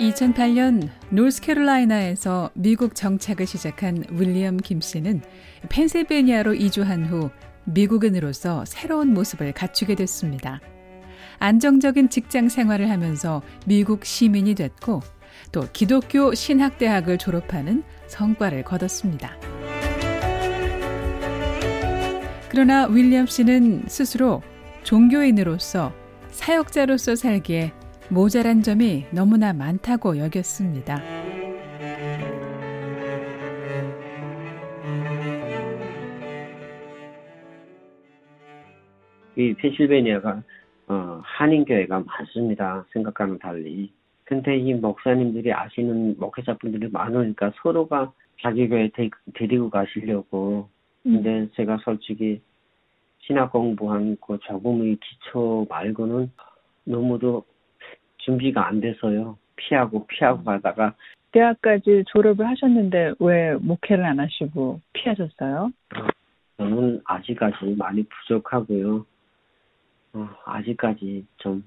2008년 0.00 0.88
노스캐롤라이나에서 1.10 2.50
미국 2.54 2.94
정착을 2.94 3.46
시작한 3.46 4.02
윌리엄 4.10 4.56
김 4.56 4.80
씨는 4.80 5.20
펜실베니아로 5.68 6.54
이주한 6.54 7.04
후 7.04 7.30
미국인으로서 7.64 8.64
새로운 8.64 9.12
모습을 9.12 9.52
갖추게 9.52 9.94
됐습니다. 9.96 10.60
안정적인 11.38 12.08
직장 12.08 12.48
생활을 12.48 12.88
하면서 12.88 13.42
미국 13.66 14.06
시민이 14.06 14.54
됐고 14.54 15.00
또 15.52 15.68
기독교 15.72 16.34
신학대학을 16.34 17.18
졸업하는 17.18 17.82
성과를 18.06 18.64
거뒀습니다. 18.64 19.36
그러나 22.48 22.86
윌리엄 22.86 23.26
씨는 23.26 23.84
스스로 23.86 24.42
종교인으로서 24.82 25.92
사역자로서 26.30 27.16
살기에 27.16 27.72
모자란 28.12 28.62
점이 28.62 29.04
너무나 29.14 29.52
많다고 29.52 30.18
여겼습니다. 30.18 31.00
이 39.36 39.54
펜실베니아가 39.54 40.42
어, 40.88 41.20
한인교회가 41.22 42.00
많습니다. 42.00 42.84
생각과는 42.92 43.38
달리. 43.38 43.92
근데 44.24 44.58
이 44.58 44.74
목사님들이 44.74 45.52
아시는 45.52 46.16
목회자분들이 46.18 46.88
많으니까 46.90 47.52
서로가 47.62 48.12
자기 48.42 48.68
교회 48.68 48.88
데, 48.88 49.08
데리고 49.34 49.70
가시려고. 49.70 50.68
근데 51.04 51.30
음. 51.30 51.50
제가 51.54 51.78
솔직히 51.84 52.40
신학 53.20 53.52
공부한 53.52 54.16
그 54.20 54.36
조금의 54.40 54.98
기초 55.00 55.64
말고는 55.68 56.30
너무도 56.84 57.44
준비가 58.24 58.66
안 58.66 58.80
돼서요. 58.80 59.38
피하고 59.56 60.06
피하고 60.06 60.44
가다가 60.44 60.94
대학까지 61.32 62.04
졸업을 62.08 62.46
하셨는데 62.46 63.14
왜 63.20 63.54
목회를 63.54 64.04
안 64.04 64.18
하시고 64.18 64.80
피하셨어요? 64.92 65.72
저는 66.56 67.00
아직까지 67.04 67.76
많이 67.76 68.04
부족하고요. 68.04 69.06
어, 70.12 70.28
아직까지 70.44 71.26
좀 71.38 71.64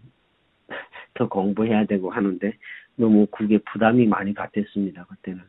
더 1.16 1.30
공부해야 1.30 1.86
되고 1.86 2.10
하는데 2.10 2.54
너무 2.96 3.28
그게 3.28 3.60
부담이 3.72 4.08
많이 4.08 4.34
갔댔습니다 4.34 5.06
그때는. 5.06 5.42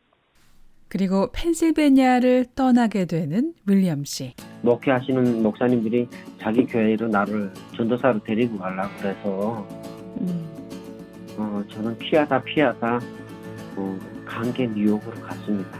그리고 0.88 1.32
펜실베니아를 1.32 2.44
떠나게 2.54 3.06
되는 3.06 3.54
윌리엄 3.66 4.04
씨. 4.04 4.34
목회하시는 4.62 5.42
목사님들이 5.42 6.06
자기 6.38 6.66
교회로 6.66 7.08
나를 7.08 7.50
전도사로 7.76 8.22
데리고 8.24 8.58
가려고 8.58 8.90
그래서 8.98 9.68
음. 10.20 10.53
어, 11.64 11.68
저는 11.68 11.98
피하다 11.98 12.42
피하다 12.42 13.00
어, 13.76 13.98
관계 14.24 14.66
뉴욕으로 14.66 15.20
갔습니다. 15.20 15.78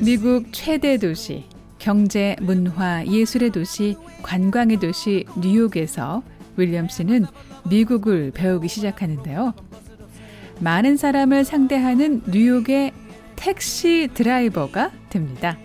미국 0.00 0.46
최대 0.52 0.96
도시, 0.96 1.44
경제, 1.78 2.36
문화, 2.40 3.04
예술의 3.06 3.50
도시, 3.50 3.96
관광의 4.22 4.78
도시 4.78 5.26
뉴욕에서 5.38 6.22
윌리엄 6.56 6.88
씨는 6.88 7.26
미국을 7.68 8.30
배우기 8.32 8.68
시작하는데요. 8.68 9.54
많은 10.60 10.96
사람을 10.96 11.44
상대하는 11.44 12.22
뉴욕의 12.26 12.92
택시 13.36 14.08
드라이버가 14.14 14.90
됩니다. 15.10 15.58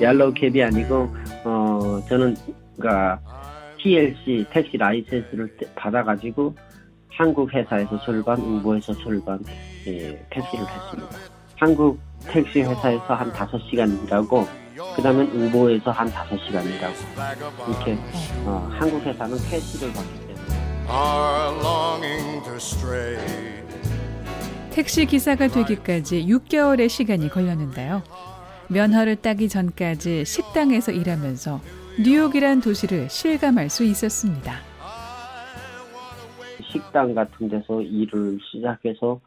얄로우 0.00 0.32
캡이 0.34 0.62
아니고 0.62 1.08
어 1.44 2.00
저는 2.08 2.36
그러니까 2.76 3.20
TLC 3.78 4.46
택시 4.50 4.76
라이센스를 4.76 5.56
받아가지고 5.74 6.54
한국 7.10 7.52
회사에서 7.52 7.98
절반, 8.04 8.38
응보에서 8.38 8.92
절반 8.94 9.42
예, 9.86 10.26
택시를 10.30 10.66
했습니다. 10.66 11.16
한국 11.56 11.98
택시 12.26 12.60
회사에서 12.60 13.14
한 13.14 13.32
5시간 13.32 14.04
일하고 14.06 14.46
그 14.94 15.02
다음에 15.02 15.22
응보에서 15.22 15.90
한 15.90 16.10
5시간 16.10 16.64
일하고 16.66 16.94
이렇게 17.68 17.96
어, 18.44 18.68
한국 18.72 19.02
회사는 19.02 19.38
캐시를 19.48 19.92
받기 19.92 20.20
때문에 20.26 20.34
택시 24.70 25.06
기사가 25.06 25.48
되기까지 25.48 26.26
6개월의 26.26 26.88
시간이 26.90 27.30
걸렸는데요. 27.30 28.02
면허를 28.68 29.16
따기 29.16 29.48
전까지 29.48 30.24
식당에서 30.24 30.92
일하면서 30.92 31.60
뉴욕이란 32.04 32.60
도시를 32.60 33.08
실감할 33.08 33.70
수 33.70 33.84
있었습니다. 33.84 34.52
식당 36.70 37.14
같은 37.14 37.48
데서 37.48 37.80
일을 37.80 38.38
시작해서 38.42 39.20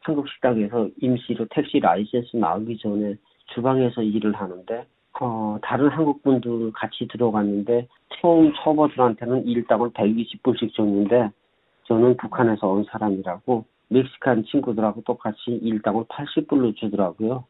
한국 0.00 0.28
식당에서 0.28 0.88
임시로 1.00 1.46
택시 1.50 1.78
라이센스 1.78 2.36
나오기 2.36 2.78
전에 2.78 3.16
주방에서 3.54 4.02
일을 4.02 4.32
하는데 4.32 4.86
어, 5.20 5.58
다른 5.62 5.88
한국 5.88 6.22
분들 6.22 6.72
같이 6.72 7.06
들어갔는데 7.08 7.88
처음 8.20 8.52
초보들한테는 8.54 9.46
일당을 9.46 9.90
120불씩 9.90 10.72
줬는데 10.74 11.30
저는 11.84 12.16
북한에서 12.16 12.68
온 12.68 12.84
사람이라고 12.90 13.64
멕시칸 13.88 14.44
친구들하고 14.44 15.02
똑같이 15.02 15.50
일당을 15.50 16.04
80불로 16.04 16.76
주더라고요. 16.76 17.44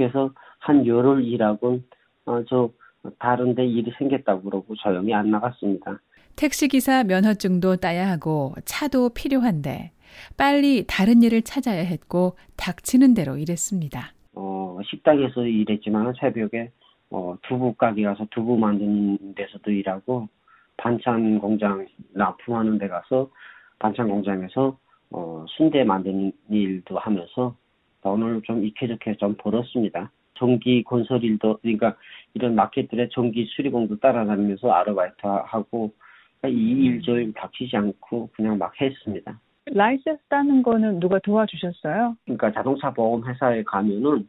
해서 0.00 0.30
한 0.58 0.86
열흘 0.86 1.24
일하고 1.24 1.80
어, 2.26 2.42
저 2.48 2.70
다른 3.18 3.54
데 3.54 3.66
일이 3.66 3.92
생겼다고 3.98 4.42
그러고 4.42 4.74
조용히 4.76 5.12
안 5.12 5.30
나갔습니다. 5.30 5.98
택시기사 6.36 7.04
면허증도 7.04 7.76
따야 7.76 8.10
하고 8.10 8.54
차도 8.64 9.10
필요한데 9.10 9.92
빨리 10.36 10.84
다른 10.86 11.22
일을 11.22 11.42
찾아야 11.42 11.82
했고 11.82 12.36
닥치는 12.56 13.14
대로 13.14 13.36
일했습니다. 13.36 14.12
어, 14.34 14.78
식당에서 14.84 15.44
일했지만 15.46 16.12
새벽에 16.18 16.70
어, 17.10 17.36
두부 17.42 17.74
가게 17.74 18.04
가서 18.04 18.26
두부 18.30 18.56
만드는 18.56 19.34
데서도 19.34 19.70
일하고 19.70 20.28
반찬 20.76 21.38
공장 21.38 21.86
납품하는 22.14 22.78
데 22.78 22.88
가서 22.88 23.30
반찬 23.78 24.08
공장에서 24.08 24.78
어, 25.10 25.44
순대 25.48 25.84
만드는 25.84 26.32
일도 26.50 26.98
하면서 26.98 27.54
돈을 28.02 28.42
좀 28.42 28.64
익혀좋게 28.64 29.16
좀 29.16 29.34
벌었습니다. 29.38 30.10
전기 30.34 30.82
건설 30.82 31.22
일도 31.24 31.58
그러니까 31.62 31.96
이런 32.34 32.54
마켓들의 32.54 33.10
전기 33.10 33.46
수리공도 33.46 34.00
따라다니면서 34.00 34.70
아르바이트 34.70 35.20
하고 35.22 35.92
그러니까 36.40 36.60
이일 36.60 37.02
저일 37.02 37.32
닥치지 37.32 37.76
않고 37.76 38.30
그냥 38.34 38.58
막 38.58 38.72
했습니다. 38.80 39.38
라이센스 39.66 40.20
따는 40.28 40.62
거는 40.62 40.98
누가 40.98 41.20
도와주셨어요? 41.20 42.16
그러니까 42.24 42.52
자동차 42.52 42.92
보험 42.92 43.24
회사에 43.24 43.62
가면은 43.62 44.28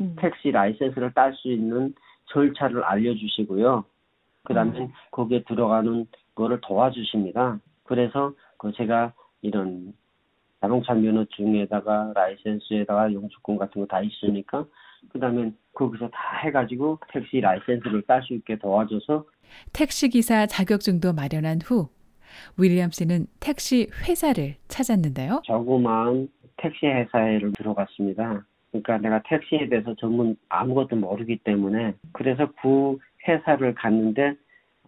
음. 0.00 0.16
택시 0.18 0.50
라이센스를 0.50 1.12
딸 1.14 1.32
수 1.34 1.50
있는 1.50 1.94
절차를 2.26 2.84
알려주시고요. 2.84 3.84
그다음에 4.44 4.80
음. 4.80 4.88
거기에 5.10 5.42
들어가는 5.44 6.06
거를 6.34 6.60
도와주십니다. 6.60 7.58
그래서 7.84 8.34
그 8.58 8.72
제가 8.72 9.14
이런 9.40 9.94
자동차 10.60 10.94
면허증에다가 10.94 12.12
라이센스에다가 12.14 13.12
영주권 13.12 13.56
같은 13.58 13.80
거 13.82 13.86
다 13.86 14.00
있으니까 14.00 14.64
그다음에 15.12 15.52
거기서 15.74 16.08
다 16.08 16.38
해가지고 16.44 16.98
택시 17.12 17.40
라이센스를 17.40 18.02
딸 18.02 18.22
수 18.22 18.34
있게 18.34 18.56
도와줘서 18.58 19.24
택시 19.72 20.08
기사 20.08 20.46
자격증도 20.46 21.12
마련한 21.12 21.60
후 21.64 21.88
윌리엄 22.58 22.90
씨는 22.90 23.26
택시 23.40 23.88
회사를 24.06 24.56
찾았는데요. 24.68 25.42
조그마한 25.44 26.28
택시 26.56 26.86
회사에를 26.86 27.52
들어갔습니다. 27.52 28.44
그러니까 28.72 28.98
내가 28.98 29.22
택시에 29.22 29.68
대해서 29.68 29.94
전문 29.94 30.36
아무것도 30.48 30.96
모르기 30.96 31.36
때문에 31.38 31.94
그래서 32.12 32.48
그 32.60 32.98
회사를 33.28 33.74
갔는데 33.74 34.34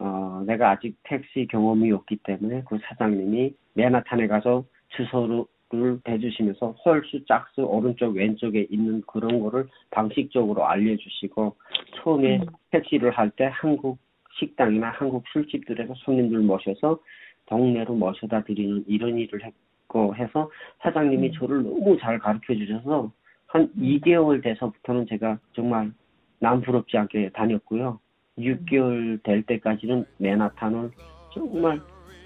어, 0.00 0.42
내가 0.46 0.70
아직 0.70 0.96
택시 1.04 1.46
경험이 1.50 1.92
없기 1.92 2.16
때문에 2.24 2.62
그 2.68 2.78
사장님이 2.84 3.54
맨하탄에 3.74 4.26
가서 4.26 4.64
주소 4.96 5.46
를 5.70 6.00
해주시면서 6.08 6.76
홀수, 6.82 7.26
짝수, 7.26 7.60
오른쪽, 7.62 8.16
왼쪽에 8.16 8.66
있는 8.70 9.02
그런 9.06 9.38
거를 9.38 9.68
방식적으로 9.90 10.66
알려주시고 10.66 11.56
처음에 11.96 12.38
음. 12.38 12.46
택시를 12.70 13.10
할 13.10 13.30
때 13.36 13.50
한국 13.52 13.98
식당이나 14.38 14.88
한국 14.88 15.24
술집들에서 15.30 15.92
손님들 15.98 16.38
모셔서 16.38 16.98
동네로 17.46 17.94
모셔다 17.94 18.44
드리는 18.44 18.82
이런 18.86 19.18
일을 19.18 19.44
했고 19.44 20.16
해서 20.16 20.50
사장님이 20.80 21.28
음. 21.28 21.32
저를 21.32 21.62
너무 21.62 21.98
잘 22.00 22.18
가르쳐 22.18 22.54
주셔서 22.54 23.12
한 23.46 23.70
2개월 23.74 24.42
돼서부터는 24.42 25.06
제가 25.06 25.38
정말 25.52 25.92
남부럽지 26.38 26.96
않게 26.96 27.30
다녔고요. 27.34 28.00
6개월 28.38 29.22
될 29.22 29.42
때까지는 29.42 30.06
맨하탄을 30.16 30.90
정말 31.34 31.78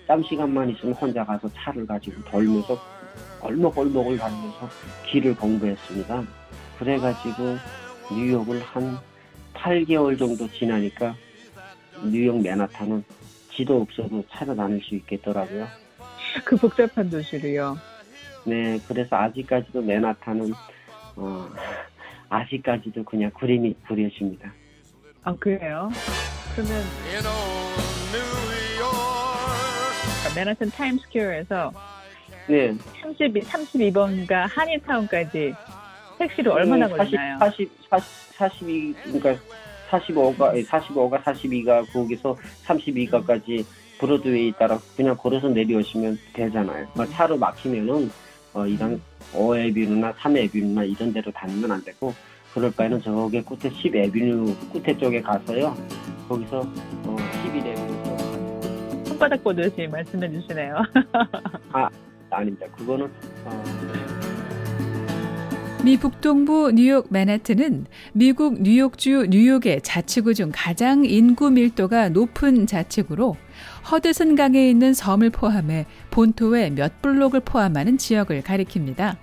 짬 0.07 0.23
시간만 0.23 0.71
있으면 0.71 0.95
혼자 0.95 1.25
가서 1.25 1.49
차를 1.49 1.87
가지고 1.87 2.23
돌면서 2.31 3.02
얼먹얼먹을 3.41 4.19
다니면서 4.19 4.69
길을 5.07 5.37
공부했습니다. 5.37 6.25
그래가지고 6.79 7.57
뉴욕을 8.13 8.61
한 8.63 8.99
8개월 9.55 10.19
정도 10.19 10.49
지나니까 10.49 11.15
뉴욕 12.05 12.41
맨하탄은 12.43 13.05
지도 13.55 13.83
없어도 13.83 14.25
찾아다닐 14.31 14.83
수 14.83 14.95
있겠더라고요. 14.97 15.67
그 16.45 16.57
복잡한 16.57 17.11
도시를요. 17.11 17.77
네, 18.45 18.79
그래서 18.89 19.17
아직까지도 19.17 19.83
맨하탄은 19.83 20.53
어, 21.17 21.49
아직까지도 22.29 23.05
그냥 23.05 23.31
그림이 23.39 23.75
그려집니다. 23.87 24.53
아 25.23 25.35
그래요? 25.39 25.91
그러면 26.55 26.83
York. 28.81 30.35
맨하튼 30.35 30.71
타임스퀘어에서 30.71 31.73
네, 32.49 32.75
32, 33.03 33.41
32번가 33.41 34.47
한인타운까지 34.49 35.55
택시로 36.19 36.53
얼마나 36.53 36.87
네, 36.87 36.97
걸리나요? 36.97 37.39
40, 37.39 37.71
40, 37.89 38.35
42, 38.37 38.95
그러니까 39.05 39.37
45가, 39.91 40.67
45가 40.67 41.23
42가 41.23 41.93
거기서 41.93 42.37
32가까지 42.65 43.65
브로드웨이 43.99 44.53
따라 44.53 44.79
그냥 44.97 45.17
걸어서 45.17 45.49
내려오시면 45.49 46.19
되잖아요. 46.33 46.87
뭐 46.95 47.07
차로 47.07 47.37
막히면은 47.37 48.11
어, 48.55 48.67
이런 48.67 49.01
5에비뉴나 49.33 50.15
3에비뉴나 50.15 50.91
이런 50.91 51.13
데로 51.13 51.31
다니면 51.33 51.71
안 51.73 51.85
되고 51.85 52.13
그럴 52.53 52.71
바에는 52.73 53.01
저기 53.03 53.41
끝에 53.43 53.73
10에비뉴 53.73 54.73
끝에 54.73 54.97
쪽에 54.99 55.21
가서요. 55.23 55.75
거기서 56.29 56.61
어, 56.61 57.17
11에비뉴 57.45 58.05
쪽. 58.05 59.07
손바닥 59.07 59.43
보듯이 59.45 59.87
말씀해 59.87 60.31
주시네요. 60.31 60.77
아 61.73 61.89
닙니다. 62.41 62.67
그거는 62.77 63.11
어, 63.45 63.63
미 65.85 65.97
북동부 65.97 66.73
뉴욕 66.73 67.07
맨하튼은 67.11 67.87
미국 68.13 68.63
뉴욕주 68.63 69.27
뉴욕의 69.31 69.81
자치구 69.83 70.35
중 70.35 70.53
가장 70.55 71.05
인구 71.05 71.51
밀도가 71.51 72.11
높은 72.11 72.69
자치구로 72.69 73.37
허드슨 73.91 74.37
강에 74.37 74.71
있는 74.71 74.95
섬을 74.95 75.31
포함해 75.31 75.87
본토의 76.13 76.71
몇 76.71 77.03
블록을 77.03 77.41
포함하는 77.41 77.99
지역을 77.99 78.43
가리킵니다. 78.43 79.17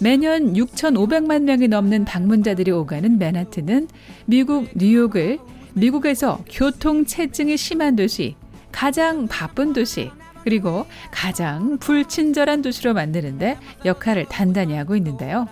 매년 0.00 0.54
6,500만 0.54 1.42
명이 1.42 1.68
넘는 1.68 2.04
방문자들이 2.04 2.72
오가는 2.72 3.16
맨하튼은 3.16 3.86
미국 4.26 4.68
뉴욕을 4.74 5.38
미국에서 5.74 6.44
교통 6.50 7.04
체증이 7.04 7.56
심한 7.56 7.94
도시, 7.94 8.34
가장 8.72 9.28
바쁜 9.28 9.72
도시, 9.72 10.10
그리고 10.44 10.86
가장 11.10 11.78
불친절한 11.78 12.62
도시로 12.62 12.94
만드는데 12.94 13.58
역할을 13.84 14.26
단단히 14.26 14.76
하고 14.76 14.94
있는데요. 14.96 15.48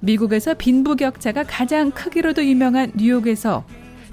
미국에서 0.00 0.54
빈부격차가 0.54 1.42
가장 1.44 1.90
크기로도 1.90 2.44
유명한 2.46 2.92
뉴욕에서 2.94 3.64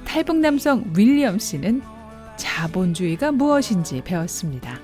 탈북 0.03 0.37
남성 0.37 0.91
윌리엄 0.95 1.39
씨는 1.39 1.81
자본주의가 2.35 3.31
무엇인지 3.31 4.01
배웠습니다. 4.03 4.79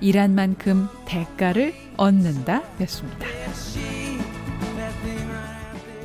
일한 0.00 0.34
만큼 0.34 0.88
대가를 1.06 1.74
얻는다 1.96 2.62
였습니다. 2.80 3.26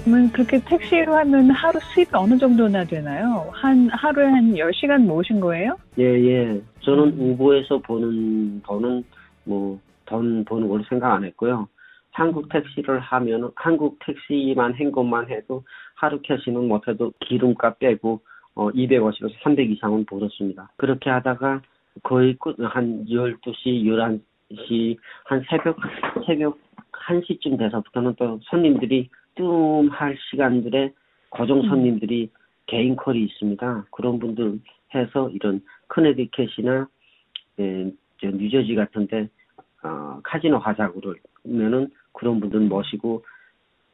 그러면 0.07 0.31
그렇게 0.31 0.57
택시로 0.63 1.15
하면 1.15 1.51
하루 1.51 1.77
수입이 1.81 2.11
어느 2.13 2.37
정도나 2.37 2.85
되나요? 2.85 3.49
한 3.51 3.89
하루에 3.89 4.25
한 4.25 4.53
10시간 4.53 5.05
모으신 5.05 5.41
거예요? 5.41 5.75
예, 5.99 6.03
예. 6.05 6.61
저는 6.79 7.19
우버에서 7.19 7.79
보는 7.79 8.61
돈은 8.61 9.03
뭐 9.43 9.77
돈 10.05 10.45
버는 10.45 10.69
걸로 10.69 10.81
생각 10.87 11.13
안 11.13 11.25
했고요. 11.25 11.67
한국 12.11 12.47
택시를 12.47 13.01
하면은 13.01 13.49
한국 13.55 13.99
택시만 13.99 14.73
한 14.73 14.91
것만 14.93 15.29
해도 15.29 15.63
하루 15.95 16.21
캐시는 16.21 16.69
못해도 16.69 17.11
기름값 17.19 17.77
빼고 17.79 18.21
어 18.55 18.69
250에서 18.71 19.33
300 19.43 19.69
이상은 19.71 20.05
벌었습니다. 20.05 20.71
그렇게 20.77 21.09
하다가 21.09 21.61
거의 22.03 22.37
끝- 22.39 22.55
한 22.61 23.05
12시, 23.09 23.83
11시, 23.83 24.97
한 25.25 25.43
새벽, 25.49 25.77
새벽 26.25 26.57
1시쯤 26.93 27.59
돼서부터는 27.59 28.15
또 28.17 28.39
손님들이 28.43 29.09
뜸할 29.37 30.17
시간들에 30.29 30.93
고정 31.29 31.61
손님들이 31.63 32.29
개인 32.65 32.95
컬이 32.95 33.23
있습니다. 33.23 33.85
그런 33.91 34.19
분들 34.19 34.59
해서 34.93 35.29
이런 35.29 35.61
커네디켓이나 35.87 36.87
예, 37.59 37.91
저 38.21 38.27
뉴저지 38.27 38.75
같은데 38.75 39.29
어, 39.83 40.19
카지노 40.23 40.59
그러면은 41.43 41.89
그런 42.11 42.39
분들 42.39 42.61
모시고 42.61 43.23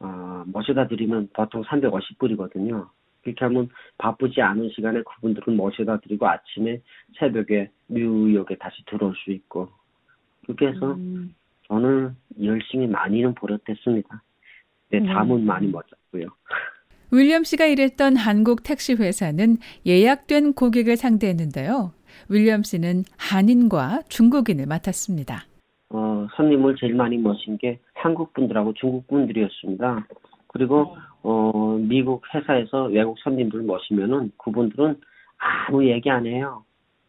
어, 0.00 0.44
모셔다 0.46 0.88
드리면 0.88 1.30
보통 1.32 1.62
350불이거든요. 1.62 2.88
그렇게 3.22 3.44
하면 3.46 3.70
바쁘지 3.96 4.42
않은 4.42 4.70
시간에 4.70 5.02
그분들은 5.02 5.56
모셔다 5.56 6.00
드리고 6.00 6.28
아침에 6.28 6.80
새벽에 7.18 7.70
뉴욕에 7.88 8.56
다시 8.56 8.84
들어올 8.86 9.14
수 9.16 9.30
있고 9.30 9.70
그렇게 10.44 10.68
해서 10.68 10.92
음, 10.92 11.34
저는 11.68 12.14
열심히 12.42 12.86
많이는 12.86 13.34
벌었댔습니다. 13.34 14.22
내 14.94 15.00
음. 15.00 15.06
잠은 15.06 15.44
많이 15.44 15.66
못 15.66 15.84
잤고요. 15.88 16.26
윌리엄 17.10 17.44
씨가 17.44 17.66
일했던 17.66 18.16
한국 18.16 18.62
택시 18.62 18.94
회사는 18.94 19.56
예약된 19.86 20.54
고객을 20.54 20.96
상대했는데요. 20.96 21.92
윌리엄 22.28 22.62
씨는 22.62 23.04
한인과 23.18 24.02
중국인을 24.08 24.66
맡았습니다. 24.66 25.44
어, 25.90 26.26
손님을 26.36 26.76
제일 26.76 26.94
많이 26.94 27.16
모신 27.18 27.58
게 27.58 27.78
한국 27.94 28.32
분들하고 28.34 28.72
중국 28.74 29.06
분들이었습니다. 29.08 30.06
그리고 30.48 30.96
어, 31.22 31.76
미국 31.80 32.22
회사에서 32.34 32.84
외국 32.84 33.18
손님들 33.18 33.62
모시면은 33.62 34.30
그분들은 34.38 34.96
아무 35.38 35.84
얘기 35.86 36.10
안 36.10 36.26
해요. 36.26 36.64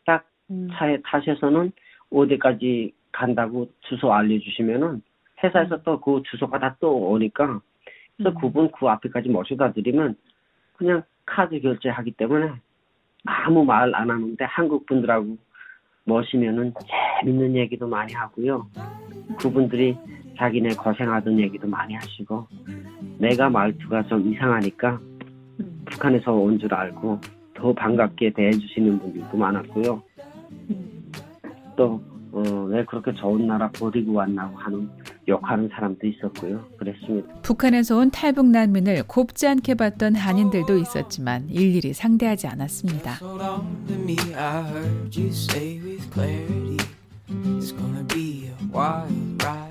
딱 0.06 0.26
음. 0.50 0.68
차에 0.74 0.98
타셔서는 1.04 1.72
어디까지 2.12 2.94
간다고 3.12 3.68
주소 3.82 4.12
알려주시면은 4.14 5.02
회사에서 5.44 5.82
또 5.84 6.00
그 6.00 6.22
주소가 6.30 6.60
다 6.60 6.76
또 6.80 6.96
오니까 7.12 7.60
그래서 8.18 8.30
음. 8.32 8.42
그분 8.42 8.72
그 8.72 8.88
앞에까지 8.88 9.30
모셔다 9.30 9.74
드리면 9.74 10.16
그냥 10.78 11.04
카드 11.26 11.60
결제하기 11.60 12.12
때문에 12.12 12.52
아무 13.26 13.64
말 13.66 13.94
안 13.96 14.10
하는데 14.10 14.46
한국 14.46 14.86
분들하고 14.86 15.38
모시면은 16.06 16.74
재밌는 17.22 17.56
얘기도 17.56 17.88
많이 17.88 18.14
하고요. 18.14 18.68
그분들이 19.40 19.98
자기네 20.38 20.76
고생하던 20.76 21.40
얘기도 21.40 21.68
많이 21.68 21.96
하시고 21.96 22.48
내가 23.18 23.50
말투가 23.50 24.04
좀 24.08 24.32
이상하니까 24.32 25.00
음. 25.62 25.82
북한에서 25.86 26.34
온 26.34 26.60
줄 26.60 26.74
알고 26.74 27.20
더 27.56 27.74
반갑게 27.74 28.32
대해주시는 28.34 29.00
분들도 29.00 29.38
많았고요. 29.38 30.04
음. 30.70 31.12
또, 31.78 32.02
어, 32.32 32.42
왜 32.70 32.84
그렇게 32.86 33.14
좋은 33.14 33.48
나라 33.48 33.70
버리고 33.72 34.14
왔나고 34.14 34.58
하는 34.58 34.90
욕하는 35.28 35.70
사람도 35.74 36.06
있었고요. 36.08 36.64
그랬습니다. 36.78 37.34
북한에서 37.42 37.98
온 37.98 38.12
탈북 38.12 38.48
난민을 38.48 39.04
곱지 39.08 39.48
않게 39.48 39.76
봤던 39.76 40.16
한인들도 40.16 40.78
있었지만 40.78 41.50
일일이 41.50 41.94
상대하지 41.94 42.48
않았습니다. 42.48 43.20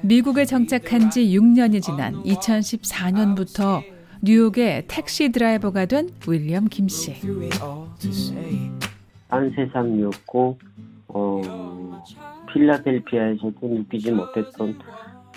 미국에 0.03 0.45
정착한 0.45 1.11
지 1.11 1.25
6년이 1.39 1.83
지난 1.83 2.15
2014년부터 2.25 3.83
뉴욕의 4.23 4.85
택시 4.89 5.31
드라이버가 5.31 5.87
된 5.87 6.09
윌리엄 6.27 6.69
김 6.69 6.89
씨. 6.89 7.15
딴 9.29 9.51
세상이었고, 9.51 10.59
어, 11.09 12.03
필라델피아에서도 12.53 13.59
느끼지 13.63 14.13
못했던 14.13 14.79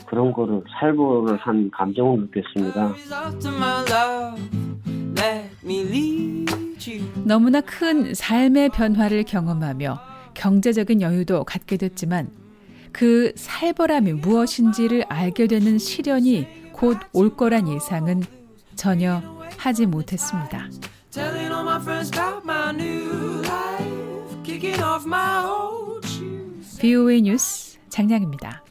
그런 0.09 0.31
거를 0.33 0.63
살벌을 0.79 1.37
한 1.37 1.69
감정을 1.71 2.29
느꼈습니다. 2.31 2.93
너무나 7.25 7.61
큰 7.61 8.13
삶의 8.13 8.69
변화를 8.69 9.23
경험하며 9.23 9.99
경제적인 10.33 11.01
여유도 11.01 11.43
갖게 11.43 11.77
됐지만 11.77 12.29
그 12.93 13.33
살벌함이 13.35 14.13
무엇인지를 14.13 15.03
알게 15.09 15.47
되는 15.47 15.77
시련이 15.77 16.71
곧 16.71 16.97
올 17.13 17.35
거란 17.35 17.67
예상은 17.67 18.23
전혀 18.75 19.21
하지 19.57 19.85
못했습니다. 19.85 20.69
Telling 21.11 21.51
all 21.51 21.63
my 21.63 21.81
friends 21.81 22.11
about 22.13 22.43
my 22.45 22.69
new 22.73 23.41
life. 23.41 24.43
Kicking 24.43 24.81
off 24.81 25.05
my 25.05 25.43
old 25.43 26.07
shoes. 26.07 26.79
VOA 26.79 27.21
뉴스 27.21 27.79
장량입니다. 27.89 28.66